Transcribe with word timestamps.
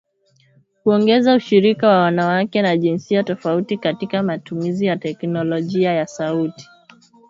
Kuongeza 0.83 1.35
ushirika 1.35 1.87
wa 1.89 1.97
wanawake 2.01 2.61
na 2.61 2.77
jinsia 2.77 3.23
tofauti 3.23 3.77
katika 3.77 4.23
matumizi 4.23 4.85
ya 4.85 4.97
teknolojia 4.97 5.93
ya 5.93 6.07
sauti. 6.07 6.67